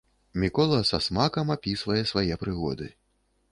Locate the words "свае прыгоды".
2.15-2.91